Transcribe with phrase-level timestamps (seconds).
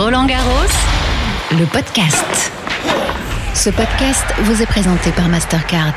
[0.00, 0.70] Roland Garros,
[1.50, 2.52] le podcast.
[3.52, 5.92] Ce podcast vous est présenté par Mastercard.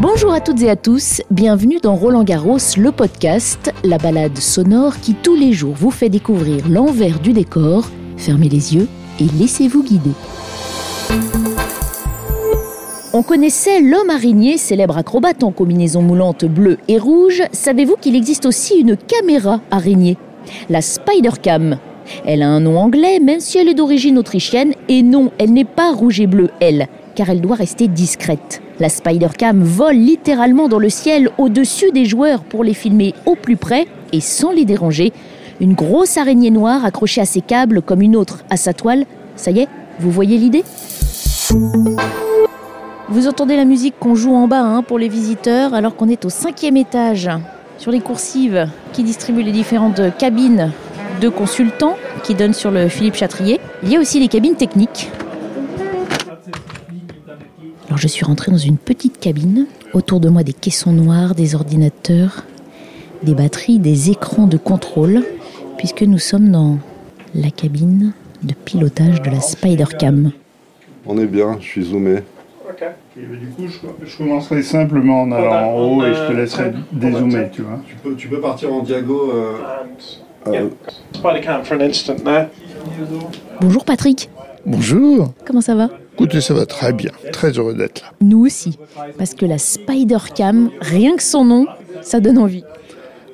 [0.00, 4.98] Bonjour à toutes et à tous, bienvenue dans Roland Garros, le podcast, la balade sonore
[4.98, 7.84] qui tous les jours vous fait découvrir l'envers du décor.
[8.16, 8.88] Fermez les yeux
[9.20, 10.14] et laissez-vous guider.
[13.16, 17.44] On connaissait l'homme araignée, célèbre acrobate en combinaison moulante bleue et rouge.
[17.52, 20.16] Savez-vous qu'il existe aussi une caméra araignée?
[20.68, 21.78] La Spider-Cam.
[22.26, 24.72] Elle a un nom anglais, même si elle est d'origine autrichienne.
[24.88, 28.60] Et non, elle n'est pas rouge et bleue, elle, car elle doit rester discrète.
[28.80, 33.56] La Spider-Cam vole littéralement dans le ciel au-dessus des joueurs pour les filmer au plus
[33.56, 35.12] près et sans les déranger.
[35.60, 39.06] Une grosse araignée noire accrochée à ses câbles comme une autre à sa toile.
[39.36, 39.68] Ça y est,
[40.00, 40.64] vous voyez l'idée?
[43.08, 46.24] Vous entendez la musique qu'on joue en bas hein, pour les visiteurs alors qu'on est
[46.24, 47.28] au cinquième étage
[47.78, 50.72] sur les coursives qui distribuent les différentes cabines
[51.20, 53.60] de consultants qui donnent sur le Philippe Chatrier.
[53.82, 55.10] Il y a aussi les cabines techniques.
[57.86, 59.66] Alors je suis rentrée dans une petite cabine.
[59.92, 62.44] Autour de moi des caissons noirs, des ordinateurs,
[63.22, 65.22] des batteries, des écrans de contrôle,
[65.78, 66.78] puisque nous sommes dans
[67.34, 70.32] la cabine de pilotage de la Spider-Cam.
[71.06, 72.22] On est bien, je suis zoomé.
[73.16, 73.64] Du coup,
[74.04, 77.80] je, commencerai simplement en allant en haut et je te laisserai dézoomer, tu vois.
[77.86, 79.32] Tu peux, tu peux partir en diago.
[79.32, 79.52] Euh,
[80.48, 80.68] euh,
[83.60, 84.30] Bonjour Patrick.
[84.66, 85.32] Bonjour.
[85.46, 85.88] Comment ça va?
[86.14, 87.10] Écoutez, ça va très bien.
[87.32, 88.08] Très heureux d'être là.
[88.20, 88.78] Nous aussi.
[89.18, 91.66] Parce que la Spider-Cam, rien que son nom,
[92.02, 92.64] ça donne envie.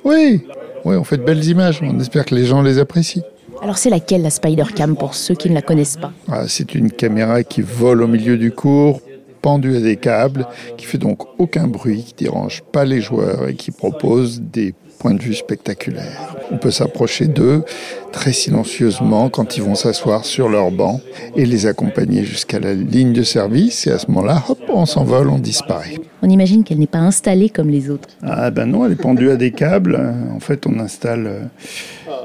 [0.04, 0.46] Oui,
[0.84, 1.80] oui, on fait de belles images.
[1.82, 3.22] On espère que les gens les apprécient.
[3.62, 6.12] Alors c'est laquelle la Spider-Cam pour ceux qui ne la connaissent pas?
[6.28, 9.00] Ah, c'est une caméra qui vole au milieu du cours,
[9.42, 10.46] pendue à des câbles,
[10.76, 15.14] qui fait donc aucun bruit, qui dérange pas les joueurs et qui propose des points
[15.14, 16.36] de vue spectaculaires.
[16.52, 17.64] On peut s'approcher d'eux
[18.12, 21.00] très silencieusement quand ils vont s'asseoir sur leur banc
[21.36, 25.28] et les accompagner jusqu'à la ligne de service et à ce moment-là, hop, on s'envole,
[25.30, 25.94] on disparaît.
[26.22, 28.08] On imagine qu'elle n'est pas installée comme les autres.
[28.22, 29.98] Ah ben non, elle est pendue à des câbles.
[30.34, 31.40] En fait, on installe euh,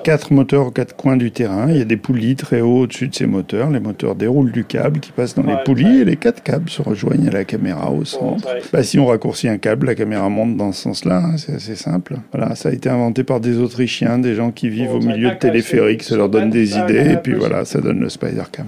[0.03, 1.67] quatre moteurs aux quatre coins du terrain.
[1.69, 3.69] Il y a des poulies très hauts au-dessus de ces moteurs.
[3.69, 6.81] Les moteurs déroulent du câble qui passe dans les poulies et les quatre câbles se
[6.81, 8.45] rejoignent à la caméra au centre.
[8.73, 11.21] Bah, si on raccourcit un câble, la caméra monte dans ce sens-là.
[11.23, 12.17] hein, c'est assez simple.
[12.33, 15.35] Voilà, ça a été inventé par des Autrichiens, des gens qui vivent au milieu de
[15.35, 16.01] téléphériques.
[16.01, 18.65] Ça leur donne des idées et puis voilà, ça donne le Spider-Cam.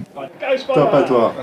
[0.72, 1.34] Top à toi.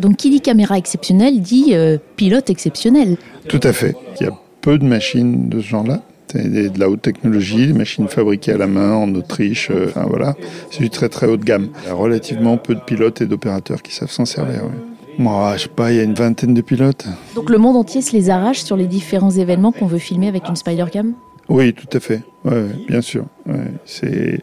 [0.00, 3.16] Donc qui dit caméra exceptionnelle dit euh, pilote exceptionnel.
[3.48, 3.94] Tout à fait.
[4.20, 6.02] Il y a peu de machines de ce genre-là.
[6.26, 9.70] C'est de la haute technologie, des machines fabriquées à la main en Autriche.
[9.70, 10.34] euh, Enfin voilà,
[10.72, 11.68] c'est du très très haut de gamme.
[11.84, 14.64] Il y a relativement peu de pilotes et d'opérateurs qui savent s'en servir.
[14.64, 14.89] ouais.
[15.20, 17.06] Moi, je sais pas, il y a une vingtaine de pilotes.
[17.34, 20.48] Donc le monde entier se les arrache sur les différents événements qu'on veut filmer avec
[20.48, 21.12] une Spider-Cam?
[21.50, 22.22] Oui, tout à fait.
[22.44, 23.26] Ouais, bien sûr.
[23.84, 24.40] C'est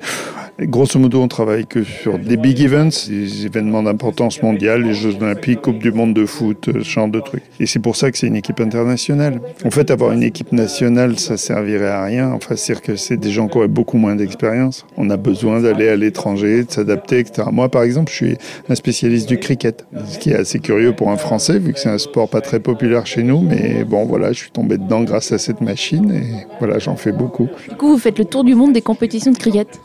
[0.59, 5.15] grosso modo, on travaille que sur des big events, des événements d'importance mondiale, les Jeux
[5.21, 7.43] Olympiques, Coupe du Monde de foot, ce genre de trucs.
[7.59, 9.39] Et c'est pour ça que c'est une équipe internationale.
[9.65, 12.31] En fait, avoir une équipe nationale, ça servirait à rien.
[12.31, 14.85] Enfin, c'est-à-dire que c'est des gens qui auraient beaucoup moins d'expérience.
[14.97, 17.47] On a besoin d'aller à l'étranger, de s'adapter, etc.
[17.51, 18.37] Moi, par exemple, je suis
[18.67, 21.89] un spécialiste du cricket, ce qui est assez curieux pour un Français, vu que c'est
[21.89, 23.41] un sport pas très populaire chez nous.
[23.41, 27.11] Mais bon, voilà, je suis tombé dedans grâce à cette machine et voilà, j'en fais
[27.11, 27.47] beaucoup.
[27.87, 29.79] Coup, vous faites le tour du monde des compétitions de cricket.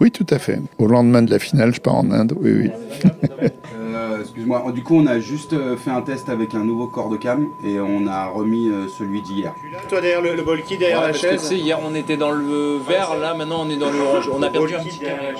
[0.00, 0.60] Oui, tout à fait.
[0.78, 2.32] Au lendemain de la finale, je pars en Inde.
[2.40, 2.70] Oui, oui.
[3.92, 7.10] Euh, Excuse-moi, du coup on a juste euh, fait un test avec un nouveau corps
[7.10, 9.52] de cam et on a remis euh, celui d'hier.
[9.88, 11.40] Toi derrière le, le bolki, derrière la parce que, tu chaise.
[11.42, 14.30] sais, hier on était dans le vert, là maintenant on est dans le orange.
[14.32, 15.34] On a perdu un petit carré.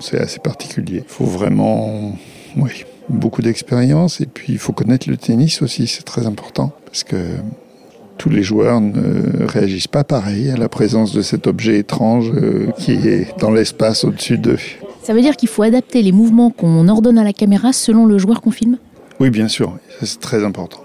[0.00, 1.04] C'est assez particulier.
[1.06, 2.16] Il faut vraiment,
[2.56, 7.04] oui, beaucoup d'expérience et puis il faut connaître le tennis aussi, c'est très important parce
[7.04, 7.16] que
[8.18, 12.66] tous les joueurs ne réagissent pas pareil à la présence de cet objet étrange euh,
[12.76, 14.58] qui est dans l'espace au-dessus d'eux.
[15.02, 18.18] Ça veut dire qu'il faut adapter les mouvements qu'on ordonne à la caméra selon le
[18.18, 18.76] joueur qu'on filme?
[19.20, 20.80] Oui, bien sûr, c'est très important.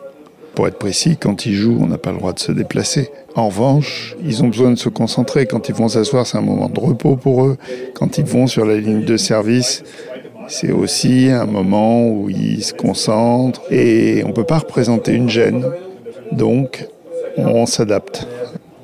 [0.55, 3.09] Pour être précis, quand ils jouent, on n'a pas le droit de se déplacer.
[3.35, 5.47] En revanche, ils ont besoin de se concentrer.
[5.47, 7.58] Quand ils vont s'asseoir, c'est un moment de repos pour eux.
[7.96, 9.84] Quand ils vont sur la ligne de service,
[10.47, 13.63] c'est aussi un moment où ils se concentrent.
[13.72, 15.66] Et on ne peut pas représenter une gêne.
[16.31, 16.87] Donc,
[17.38, 18.28] on s'adapte.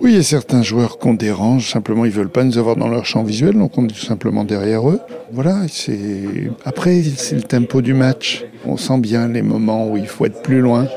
[0.01, 2.87] Oui, il y a certains joueurs qu'on dérange, simplement ils veulent pas nous avoir dans
[2.87, 5.01] leur champ visuel, donc on est tout simplement derrière eux.
[5.33, 8.45] Voilà, c'est après c'est le tempo du match.
[8.65, 10.87] On sent bien les moments où il faut être plus loin.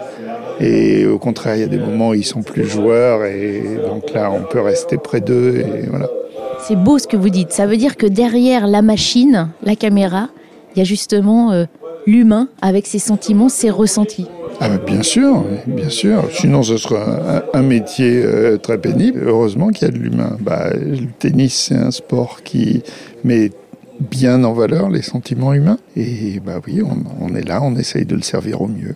[0.61, 4.13] Et au contraire, il y a des moments où ils sont plus joueurs et donc
[4.13, 6.09] là, on peut rester près d'eux et voilà.
[6.61, 7.51] C'est beau ce que vous dites.
[7.51, 10.29] Ça veut dire que derrière la machine, la caméra,
[10.75, 11.65] il y a justement euh,
[12.07, 14.29] l'humain avec ses sentiments, ses ressentis.
[14.65, 16.23] Ah bah, bien sûr, bien sûr.
[16.31, 19.21] Sinon, ce serait un, un métier euh, très pénible.
[19.27, 20.37] Heureusement qu'il y a de l'humain.
[20.41, 22.83] Bah, le tennis, c'est un sport qui
[23.25, 23.51] met
[23.99, 25.79] bien en valeur les sentiments humains.
[25.97, 28.95] Et bah oui, on, on est là, on essaye de le servir au mieux.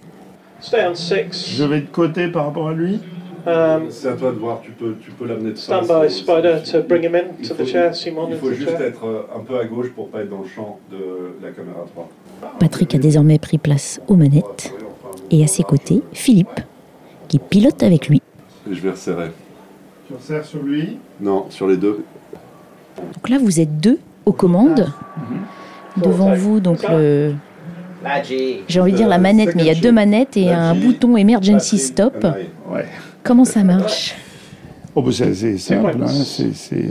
[0.60, 1.54] Stay on six.
[1.56, 3.00] Je vais de côté par rapport à lui.
[3.48, 6.08] Um, C'est à toi de voir, tu peux, tu peux l'amener de stand face.
[6.08, 7.94] by Spider to bring him in Il to faut- the chair.
[7.94, 8.82] Simon Il into faut the juste chair.
[8.82, 10.96] être euh, un peu à gauche pour pas être dans le champ de
[11.40, 12.08] la caméra 3.
[12.58, 14.72] Patrick a désormais pris place aux manettes
[15.30, 16.60] et à ses côtés, Philippe,
[17.28, 18.22] qui pilote avec lui.
[18.70, 19.30] Et je vais resserrer.
[20.06, 20.98] Tu resserres sur lui.
[21.20, 22.04] Non, sur les deux.
[22.96, 24.92] Donc là, vous êtes deux aux commandes.
[25.96, 27.34] Devant vous, donc le.
[28.68, 31.16] J'ai envie de dire la manette, mais il y a deux manettes et un bouton
[31.16, 32.24] emergency stop.
[32.70, 32.86] Ouais.
[33.22, 34.14] Comment ça marche?
[34.98, 36.06] Oh, bah, c'est assez simple, hein.
[36.06, 36.84] euh,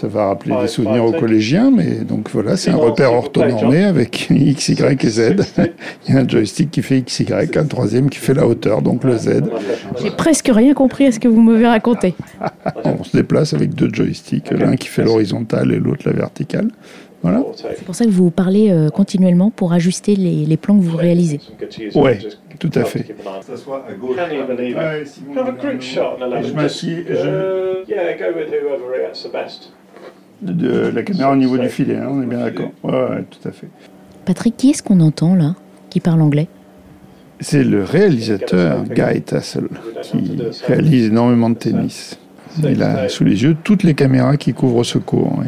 [0.00, 4.28] ça va rappeler des souvenirs aux collégiens, mais donc voilà, c'est un repère orthonormé avec
[4.30, 5.36] X, Y et Z.
[6.08, 8.80] Il y a un joystick qui fait X, Y, un troisième qui fait la hauteur,
[8.80, 9.42] donc le Z.
[10.02, 12.14] J'ai presque rien compris à ce que vous m'avez raconté.
[12.84, 16.68] On se déplace avec deux joysticks, l'un qui fait l'horizontale et l'autre la verticale.
[17.24, 17.42] Voilà.
[17.56, 20.96] C'est pour ça que vous parlez euh, continuellement pour ajuster les, les plans que vous
[20.96, 21.40] réalisez.
[21.94, 22.18] Ouais,
[22.58, 23.06] tout à fait.
[23.88, 24.16] À gauche.
[26.42, 27.84] Je m'assieds, je-
[30.42, 32.70] de la caméra au niveau du filet, hein, on est bien d'accord.
[32.82, 33.68] Ouais, ouais, tout à fait.
[34.26, 35.54] Patrick, qui est-ce qu'on entend là
[35.90, 36.48] qui parle anglais?
[37.40, 39.68] C'est le réalisateur Guy Tassel
[40.02, 42.18] qui réalise énormément de tennis.
[42.62, 45.32] Il a sous les yeux toutes les caméras qui couvrent ce cours.
[45.38, 45.46] oui.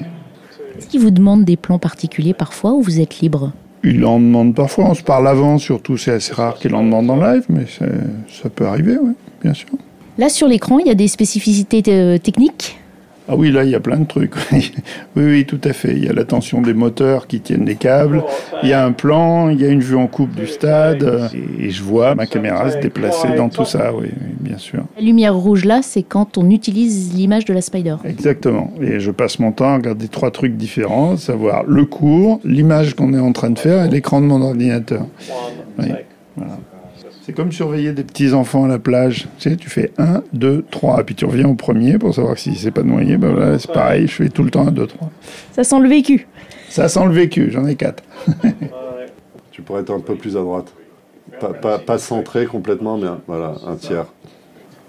[0.79, 3.53] Est-ce qu'il vous demande des plans particuliers parfois ou vous êtes libre
[3.85, 7.11] Il en demande parfois, on se parle avant, surtout c'est assez rare qu'il en demande
[7.11, 9.13] en live, mais ça peut arriver, oui,
[9.43, 9.69] bien sûr.
[10.19, 12.79] Là sur l'écran, il y a des spécificités euh, techniques.
[13.29, 14.35] Ah oui, là, il y a plein de trucs.
[14.53, 14.73] oui,
[15.17, 15.93] oui, tout à fait.
[15.93, 18.23] Il y a la tension des moteurs qui tiennent les câbles.
[18.63, 21.31] Il y a un plan, il y a une vue en coupe du stade.
[21.59, 24.85] Et je vois ma caméra se déplacer dans tout ça, oui, oui, bien sûr.
[24.97, 27.97] La lumière rouge là, c'est quand on utilise l'image de la Spider.
[28.05, 28.73] Exactement.
[28.81, 32.95] Et je passe mon temps à regarder trois trucs différents, à savoir le cours, l'image
[32.95, 35.07] qu'on est en train de faire et l'écran de mon ordinateur.
[35.79, 35.87] Oui.
[36.37, 36.59] Voilà.
[37.27, 39.27] C'est comme surveiller des petits enfants à la plage.
[39.39, 42.55] Tu sais, tu fais 1, 2, 3, puis tu reviens au premier pour savoir ne
[42.55, 43.17] s'est pas noyé.
[43.17, 45.11] Ben voilà, c'est pareil, je fais tout le temps 1, 2, 3.
[45.51, 46.29] Ça sent le vécu.
[46.69, 48.01] Ça sent le vécu, j'en ai 4.
[49.51, 50.73] Tu pourrais être un peu plus à droite.
[51.41, 54.07] Pas, pas, pas centré complètement, mais voilà, un tiers.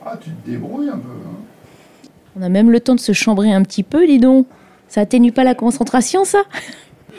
[0.06, 1.10] Ah, tu te débrouilles un peu.
[1.10, 2.10] hein.
[2.38, 4.45] On a même le temps de se chambrer un petit peu, dis donc.
[4.90, 6.44] Ça atténue pas la concentration, ça?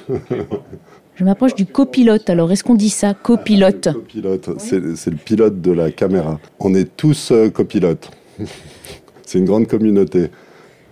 [1.19, 2.31] Je m'approche du copilote.
[2.31, 6.39] Alors, est-ce qu'on dit ça, copilote Copilote, c'est c'est le pilote de la caméra.
[6.61, 8.09] On est tous euh, copilotes.
[9.27, 10.31] c'est une grande communauté.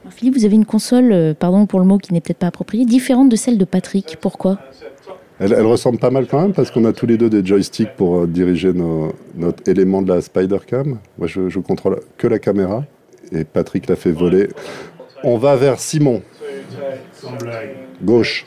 [0.03, 2.49] Alors, Philippe, vous avez une console, euh, pardon pour le mot qui n'est peut-être pas
[2.49, 4.17] approprié, différente de celle de Patrick.
[4.21, 4.59] Pourquoi?
[5.39, 7.95] Elle, elle ressemble pas mal quand même parce qu'on a tous les deux des joysticks
[7.97, 10.99] pour euh, diriger nos- notre élément de la spider cam.
[11.19, 12.85] Moi, je, je contrôle que la caméra
[13.31, 14.49] et Patrick l'a fait voler.
[15.23, 16.21] On va vers Simon,
[18.03, 18.45] gauche.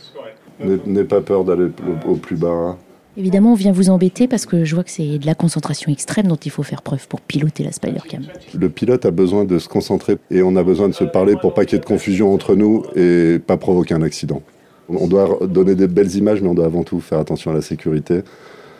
[0.85, 1.65] N'aie pas peur d'aller
[2.05, 2.49] au, au plus bas.
[2.49, 2.77] hein.
[3.17, 6.27] Évidemment, on vient vous embêter parce que je vois que c'est de la concentration extrême
[6.27, 8.21] dont il faut faire preuve pour piloter la Spider-Cam.
[8.57, 11.53] Le pilote a besoin de se concentrer et on a besoin de se parler pour
[11.53, 14.41] pas qu'il y ait de confusion entre nous et pas provoquer un accident.
[14.87, 17.61] On doit donner des belles images, mais on doit avant tout faire attention à la
[17.61, 18.21] sécurité.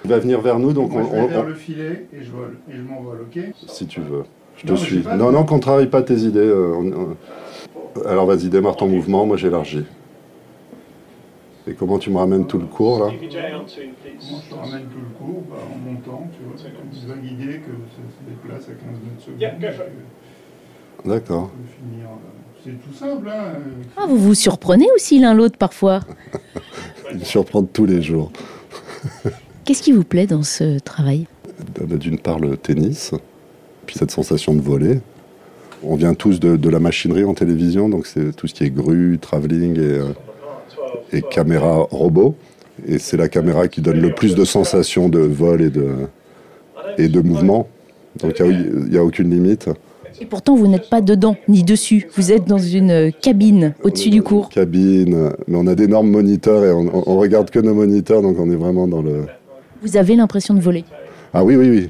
[0.06, 2.58] Il va venir vers nous, donc on, on- on- filet et je vole.
[2.72, 3.40] Et je m'envole, ok?
[3.68, 4.24] Si tu veux.
[4.58, 5.04] Je te Non, suis.
[5.18, 6.40] Non, non, contrarie pas tes idées.
[6.40, 9.84] euh, on- Alors vas-y, démarre ton mouvement, moi j'élargis.
[11.70, 15.18] Et comment tu me ramènes tout le cours là Comment je te ramène tout le
[15.26, 16.56] cours bah, En montant, tu vois.
[16.58, 19.40] C'est comme ça guidé que ça se déplace à 15 mètres secondes.
[19.40, 19.56] Yeah,
[21.06, 21.52] D'accord.
[21.54, 22.06] euh,
[22.66, 23.54] C'est tout simple, hein
[23.98, 26.00] Ah, vous vous surprenez aussi l'un l'autre parfois.
[27.12, 28.32] Il me surprend tous les jours.
[29.66, 31.28] Qu'est-ce qui vous plaît dans ce travail?
[31.80, 33.12] Bah, D'une part le tennis,
[33.86, 35.02] puis cette sensation de voler.
[35.84, 38.70] On vient tous de, de la machinerie en télévision, donc c'est tout ce qui est
[38.70, 40.10] grue, travelling et, euh,
[41.12, 42.36] et caméra robot.
[42.88, 45.88] Et c'est la caméra qui donne le plus de sensations de vol et de,
[46.98, 47.68] et de mouvement.
[48.22, 49.70] Donc il n'y a, aucune limite.
[50.22, 52.08] Et pourtant, vous n'êtes pas dedans ni dessus.
[52.16, 54.50] Vous êtes dans une euh, cabine au-dessus du cours.
[54.50, 58.38] Cabine, mais on a d'énormes moniteurs et on, on- on regarde que nos moniteurs, donc
[58.40, 59.26] on est vraiment dans le...
[59.82, 60.84] Vous avez l'impression de voler.
[61.34, 61.90] Ah oui, oui, oui.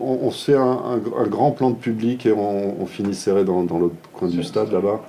[0.00, 3.14] On, on se fait un, un- un grand plan de public et on, on finit
[3.14, 5.02] serré dans, dans l'autre coin du stade là-bas.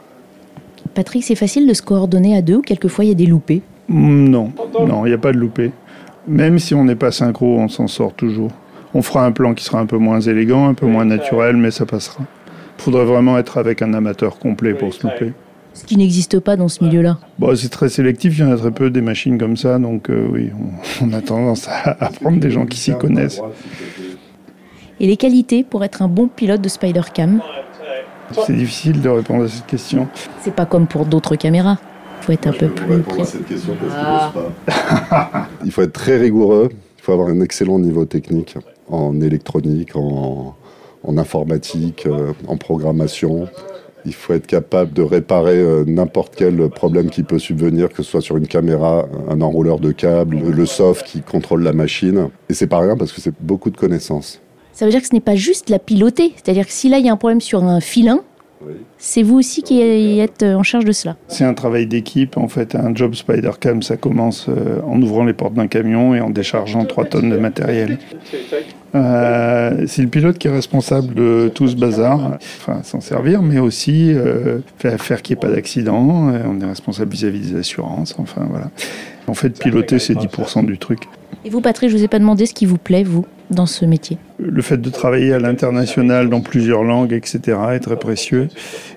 [0.93, 3.62] Patrick, c'est facile de se coordonner à deux ou quelquefois il y a des loupés.
[3.88, 4.51] Mm, Non,
[4.86, 5.71] non, il n'y a pas de loupé.
[6.27, 8.51] Même si on n'est pas synchro, on s'en sort toujours.
[8.93, 11.71] On fera un plan qui sera un peu moins élégant, un peu moins naturel, mais
[11.71, 12.24] ça passera.
[12.77, 15.33] Il faudrait vraiment être avec un amateur complet pour se louper.
[15.74, 17.17] Ce qui n'existe pas dans ce milieu-là.
[17.39, 20.10] Bon, c'est très sélectif, il y en a très peu des machines comme ça, donc
[20.10, 20.50] euh, oui,
[21.01, 23.41] on, on a tendance à, à prendre des gens qui s'y connaissent.
[25.00, 27.41] Et les qualités pour être un bon pilote de Spider-Cam?
[28.45, 30.07] C'est difficile de répondre à cette question.
[30.41, 31.77] C'est pas comme pour d'autres caméras.
[32.21, 33.38] faut être un peu plus répondre à précis.
[33.38, 35.47] cette question parce qu'il n'ose pas.
[35.65, 38.55] il faut être très rigoureux, il faut avoir un excellent niveau technique
[38.89, 40.55] en électronique, en,
[41.03, 43.47] en informatique, euh, en programmation.
[44.05, 48.03] Il faut être capable de réparer euh, n'importe quel problème qui peut subvenir, que ce
[48.03, 52.29] soit sur une caméra, un enrouleur de câbles, le, le soft qui contrôle la machine.
[52.50, 54.41] Et c'est pas rien parce que c'est beaucoup de connaissances.
[54.74, 56.34] Ça veut dire que ce n'est pas juste la piloter.
[56.36, 58.22] C'est-à-dire que si là il y a un problème sur un filin,
[58.98, 61.18] c'est vous aussi qui êtes en charge de cela.
[61.28, 62.38] C'est un travail d'équipe.
[62.38, 66.22] En fait, un job Spider-Cam, ça commence euh, en ouvrant les portes d'un camion et
[66.22, 67.98] en déchargeant 3 tonnes de matériel.
[68.94, 73.60] Euh, c'est le pilote qui est responsable de tout ce bazar, enfin s'en servir, mais
[73.60, 76.30] aussi euh, faire, faire qu'il n'y ait pas d'accident.
[76.30, 78.70] Euh, On est responsable vis-à-vis des assurances, enfin voilà.
[79.28, 81.04] En fait, piloter, c'est 10% du truc.
[81.46, 83.86] Et vous, Patrick, je vous ai pas demandé ce qui vous plaît, vous, dans ce
[83.86, 84.17] métier.
[84.39, 88.48] Le fait de travailler à l'international dans plusieurs langues, etc., est très précieux.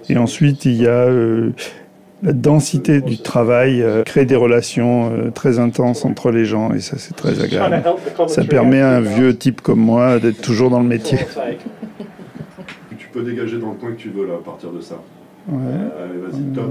[0.09, 1.51] Et ensuite, il y a euh,
[2.23, 6.81] la densité du travail, euh, créer des relations euh, très intenses entre les gens, et
[6.81, 7.83] ça, c'est très agréable.
[8.29, 11.19] Ça permet à un vieux type comme moi d'être toujours dans le métier.
[12.97, 14.97] Tu peux dégager dans le coin que tu veux là à partir de ça.
[15.47, 15.57] Ouais.
[16.03, 16.65] allez, vas-y, top,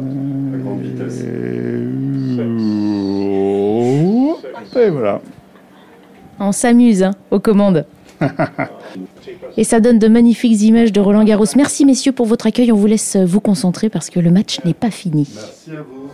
[0.54, 1.24] à grande vitesse.
[4.76, 5.22] Et voilà.
[6.40, 7.86] On s'amuse hein, aux commandes.
[9.58, 11.46] Et ça donne de magnifiques images de Roland Garros.
[11.56, 12.72] Merci messieurs pour votre accueil.
[12.72, 15.28] On vous laisse vous concentrer parce que le match n'est pas fini.
[15.34, 16.10] Merci à vous.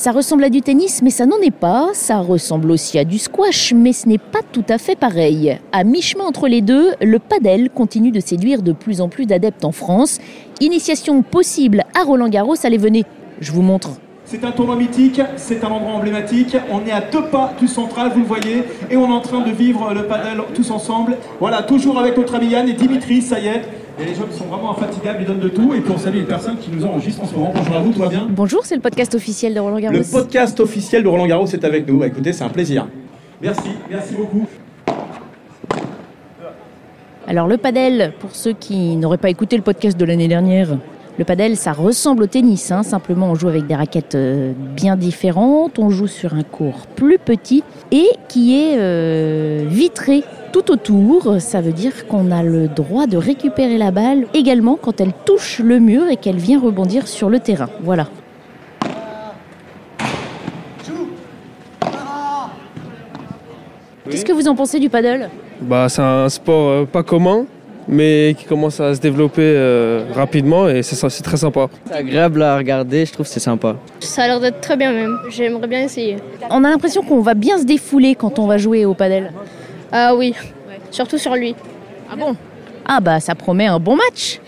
[0.00, 1.90] Ça ressemble à du tennis, mais ça n'en est pas.
[1.92, 5.58] Ça ressemble aussi à du squash, mais ce n'est pas tout à fait pareil.
[5.72, 9.62] À mi-chemin entre les deux, le padel continue de séduire de plus en plus d'adeptes
[9.62, 10.18] en France.
[10.60, 12.54] Initiation possible à Roland Garros.
[12.64, 13.04] Allez, venez,
[13.40, 14.00] je vous montre.
[14.32, 16.56] C'est un tournoi mythique, c'est un endroit emblématique.
[16.70, 19.40] On est à deux pas du central, vous le voyez, et on est en train
[19.40, 21.16] de vivre le padel tous ensemble.
[21.40, 23.62] Voilà, toujours avec notre ami Yann et Dimitri, ça y est.
[24.00, 25.74] Et les gens sont vraiment infatigables, ils donnent de tout.
[25.74, 27.98] Et pour saluer les personnes qui nous enregistrent en ce moment, bonjour à vous, tout
[27.98, 29.96] va bien Bonjour, c'est le podcast officiel de Roland Garros.
[29.96, 31.98] Le podcast officiel de Roland Garros est avec nous.
[31.98, 32.86] Bah, écoutez, c'est un plaisir.
[33.42, 34.46] Merci, merci beaucoup.
[37.26, 40.76] Alors le padel, pour ceux qui n'auraient pas écouté le podcast de l'année dernière,
[41.20, 42.72] le padel, ça ressemble au tennis.
[42.72, 42.82] hein.
[42.82, 45.78] Simplement, on joue avec des raquettes euh, bien différentes.
[45.78, 47.62] On joue sur un court plus petit
[47.92, 51.38] et qui est euh, vitré tout autour.
[51.38, 55.58] Ça veut dire qu'on a le droit de récupérer la balle également quand elle touche
[55.58, 57.68] le mur et qu'elle vient rebondir sur le terrain.
[57.82, 58.06] Voilà.
[64.10, 65.28] Qu'est-ce que vous en pensez du paddle
[65.60, 67.44] Bah, c'est un sport euh, pas commun,
[67.90, 71.68] mais qui commence à se développer euh, rapidement et c'est ça- c'est très sympa.
[71.86, 73.76] C'est agréable à regarder, je trouve que c'est sympa.
[73.98, 75.18] Ça a l'air d'être très bien même.
[75.28, 76.16] J'aimerais bien essayer.
[76.50, 79.32] On a l'impression qu'on va bien se défouler quand on va jouer au paddle.
[79.92, 80.34] Ah oui,
[80.90, 81.54] surtout sur lui.
[82.10, 82.36] Ah bon?
[82.86, 84.40] Ah bah ça promet un bon match.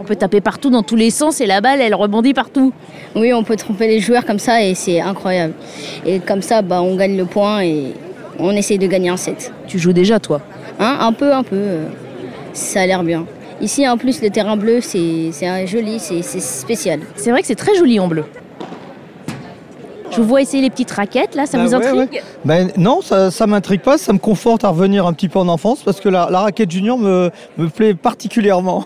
[0.00, 2.72] On peut taper partout dans tous les sens et la balle elle rebondit partout.
[3.14, 5.52] Oui, on peut tromper les joueurs comme ça et c'est incroyable.
[6.04, 7.92] Et comme ça, bah, on gagne le point et
[8.38, 9.52] on essaye de gagner un set.
[9.66, 10.40] Tu joues déjà toi
[10.78, 11.56] Hein, un peu, un peu.
[11.56, 11.84] euh,
[12.54, 13.26] Ça a l'air bien.
[13.60, 15.30] Ici, en plus, le terrain bleu, c'est
[15.66, 17.00] joli, c'est spécial.
[17.16, 18.24] C'est vrai que c'est très joli en bleu.
[20.12, 22.22] Je vous vois essayer les petites raquettes là, ça Bah vous ouais, intrigue ouais.
[22.44, 25.48] Ben non, ça, ça m'intrigue pas, ça me conforte à revenir un petit peu en
[25.48, 28.84] enfance parce que la, la raquette junior me, me plaît particulièrement.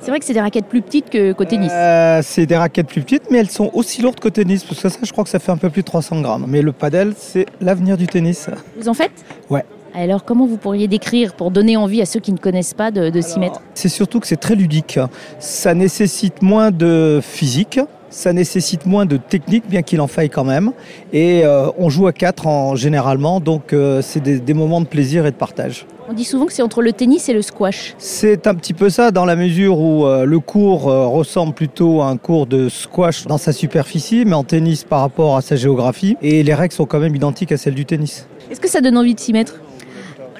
[0.00, 1.70] C'est vrai que c'est des raquettes plus petites que- qu'au tennis.
[1.74, 4.88] Euh, c'est des raquettes plus petites, mais elles sont aussi lourdes qu'au tennis parce que
[4.88, 6.44] ça, je crois que ça fait un peu plus de 300 grammes.
[6.48, 8.48] Mais le padel, c'est l'avenir du tennis.
[8.78, 9.10] Vous en faites?
[9.50, 9.64] Ouais.
[9.94, 13.10] Alors comment vous pourriez décrire pour donner envie à ceux qui ne connaissent pas de,
[13.10, 13.60] de s'y mettre?
[13.74, 14.98] C'est surtout que c'est très ludique.
[15.40, 20.44] Ça nécessite moins de physique, ça nécessite moins de technique, bien qu'il en faille quand
[20.44, 20.72] même.
[21.12, 24.86] Et euh, on joue à quatre en, généralement, donc euh, c'est des, des moments de
[24.86, 25.86] plaisir et de partage.
[26.10, 27.94] On dit souvent que c'est entre le tennis et le squash.
[27.98, 32.02] C'est un petit peu ça dans la mesure où euh, le cours euh, ressemble plutôt
[32.02, 35.54] à un cours de squash dans sa superficie, mais en tennis par rapport à sa
[35.54, 36.16] géographie.
[36.20, 38.26] Et les règles sont quand même identiques à celles du tennis.
[38.50, 39.60] Est-ce que ça donne envie de s'y mettre?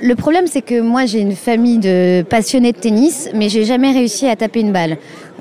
[0.03, 3.93] Le problème, c'est que moi, j'ai une famille de passionnés de tennis, mais j'ai jamais
[3.93, 4.97] réussi à taper une balle.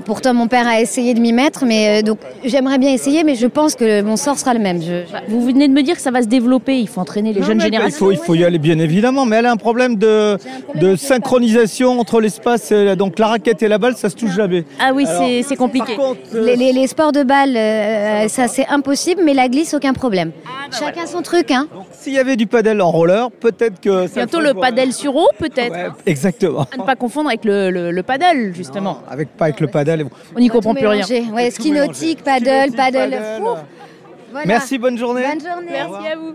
[0.06, 3.36] Pourtant, mon père a essayé de m'y mettre, mais euh, donc j'aimerais bien essayer, mais
[3.36, 4.82] je pense que mon sort sera le même.
[4.82, 7.42] Je- Vous venez de me dire que ça va se développer, il faut entraîner les
[7.42, 7.98] Non, jeunes Il générations.
[8.06, 10.38] faut, il faut y aller bien évidemment, mais elle a un problème de,
[10.76, 14.66] de synchronisation entre l'espace, et- donc la raquette et la balle, ça se touche jamais.
[14.80, 15.96] Ah oui, Alors, c'est- c'est compliqué.
[16.34, 20.32] Les, les- les sports de balle, euh, ça c'est impossible, mais la glisse, aucun problème.
[20.72, 21.68] Chacun son truc, hein.
[21.92, 25.28] S'il y avait du padel en roller, peut-être que ça Bientôt le padel sur eau,
[25.38, 25.76] peut-être.
[26.06, 26.66] Exactement.
[26.74, 29.00] À ne pas confondre avec le, le, le paddle, justement.
[29.10, 29.89] Avec pas avec le padel.
[30.36, 31.06] On n'y comprend plus rien.
[31.34, 33.18] Ouais, ski nautique, paddle, paddle.
[34.32, 34.46] Voilà.
[34.46, 35.24] Merci, bonne journée.
[35.24, 35.72] Bonne journée.
[35.72, 36.34] Merci à vous.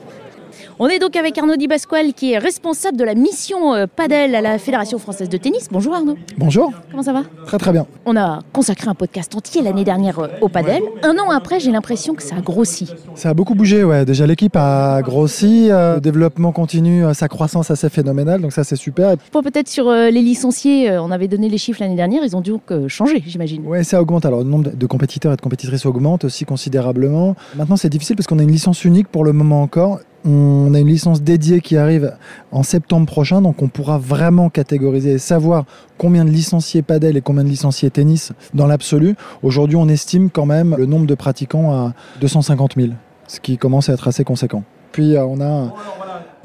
[0.80, 4.34] On est donc avec Arnaud Di Pasquale qui est responsable de la mission euh, padel
[4.34, 5.68] à la Fédération française de tennis.
[5.70, 6.16] Bonjour Arnaud.
[6.36, 6.72] Bonjour.
[6.90, 7.22] Comment ça va?
[7.46, 7.86] Très très bien.
[8.06, 10.82] On a consacré un podcast entier l'année dernière euh, au padel.
[11.04, 12.92] Un an après, j'ai l'impression que ça a grossi.
[13.14, 14.04] Ça a beaucoup bougé, ouais.
[14.04, 18.74] Déjà l'équipe a grossi, euh, le développement continue, sa croissance assez phénoménale, donc ça c'est
[18.74, 19.16] super.
[19.30, 22.72] Pour peut-être sur les licenciés, on avait donné les chiffres l'année dernière, ils ont donc
[22.88, 23.64] changé, j'imagine.
[23.64, 24.26] Ouais, ça augmente.
[24.26, 27.36] Alors le nombre de compétiteurs et de compétitrices augmente aussi considérablement.
[27.54, 30.00] Maintenant c'est difficile parce qu'on a une licence unique pour le moment encore.
[30.26, 32.16] On a une licence dédiée qui arrive
[32.50, 35.64] en septembre prochain, donc on pourra vraiment catégoriser et savoir
[35.98, 39.16] combien de licenciés padel et combien de licenciés tennis dans l'absolu.
[39.42, 42.88] Aujourd'hui, on estime quand même le nombre de pratiquants à 250 000,
[43.26, 44.62] ce qui commence à être assez conséquent.
[44.92, 45.74] Puis euh, on a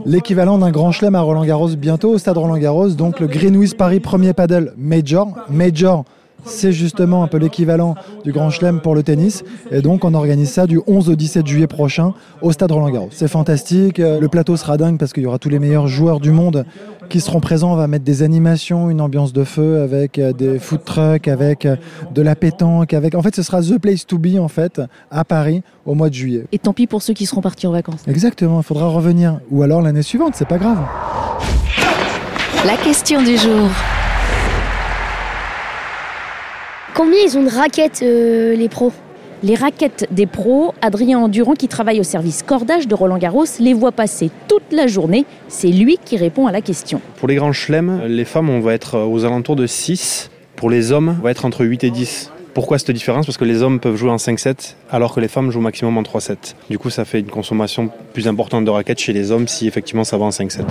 [0.05, 3.75] l'équivalent d'un grand chelem à Roland Garros bientôt au stade Roland Garros, donc le Greenwich
[3.75, 5.33] Paris premier padel major.
[5.49, 6.03] Major,
[6.45, 9.43] c'est justement un peu l'équivalent du Grand Chelem pour le tennis.
[9.71, 13.09] Et donc, on organise ça du 11 au 17 juillet prochain au Stade Roland-Garros.
[13.11, 13.99] C'est fantastique.
[13.99, 16.65] Euh, Le plateau sera dingue parce qu'il y aura tous les meilleurs joueurs du monde
[17.09, 17.73] qui seront présents.
[17.73, 21.65] On va mettre des animations, une ambiance de feu avec euh, des food trucks, avec
[21.65, 21.75] euh,
[22.13, 22.93] de la pétanque.
[22.93, 23.15] Avec...
[23.15, 24.81] En fait, ce sera the place to be, en fait,
[25.11, 26.45] à Paris au mois de juillet.
[26.51, 28.01] Et tant pis pour ceux qui seront partis en vacances.
[28.07, 29.39] Exactement, il faudra revenir.
[29.51, 30.79] Ou alors l'année suivante, c'est pas grave.
[32.65, 33.69] La question du jour.
[36.99, 38.91] Combien ils ont de raquettes, euh, les pros
[39.41, 43.73] Les raquettes des pros, Adrien Endurant, qui travaille au service cordage de Roland Garros, les
[43.73, 45.23] voit passer toute la journée.
[45.47, 46.99] C'est lui qui répond à la question.
[47.15, 50.29] Pour les grands chelems, les femmes, on va être aux alentours de 6.
[50.57, 52.33] Pour les hommes, on va être entre 8 et 10.
[52.53, 53.25] Pourquoi cette différence?
[53.25, 55.97] Parce que les hommes peuvent jouer en 5-7 alors que les femmes jouent au maximum
[55.97, 56.55] en 3-7.
[56.69, 60.03] Du coup, ça fait une consommation plus importante de raquettes chez les hommes si effectivement
[60.03, 60.63] ça va en 5-7.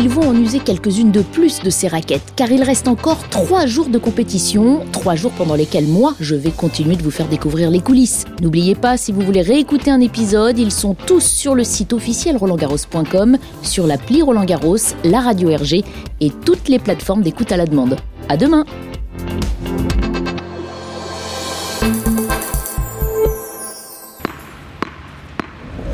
[0.00, 3.66] Ils vont en user quelques-unes de plus de ces raquettes, car il reste encore trois
[3.66, 7.70] jours de compétition, trois jours pendant lesquels moi, je vais continuer de vous faire découvrir
[7.70, 8.24] les coulisses.
[8.40, 12.38] N'oubliez pas, si vous voulez réécouter un épisode, ils sont tous sur le site officiel
[12.38, 15.84] rolandgarros.com, sur l'appli Roland Garros, la radio RG
[16.20, 17.96] et toutes les plateformes d'écoute à la demande.
[18.30, 18.64] À demain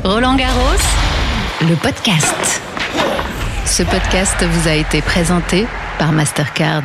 [0.05, 0.81] Roland Garros,
[1.61, 2.66] le podcast.
[3.67, 5.67] Ce podcast vous a été présenté
[5.99, 6.83] par Mastercard.